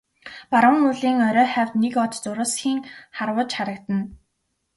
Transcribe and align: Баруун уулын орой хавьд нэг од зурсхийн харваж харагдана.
Баруун 0.51 0.83
уулын 0.89 1.17
орой 1.27 1.49
хавьд 1.53 1.75
нэг 1.83 1.93
од 2.03 2.11
зурсхийн 2.21 2.79
харваж 3.17 3.49
харагдана. 3.57 4.03